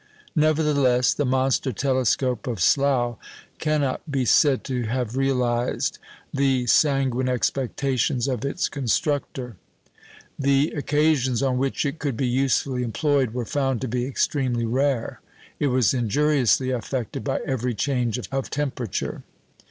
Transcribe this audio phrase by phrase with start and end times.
[0.35, 3.17] Nevertheless, the monster telescope of Slough
[3.59, 5.99] cannot be said to have realised
[6.33, 9.57] the sanguine expectations of its constructor.
[10.39, 15.21] The occasions on which it could be usefully employed were found to be extremely rare.
[15.59, 19.21] It was injuriously affected by every change of temperature.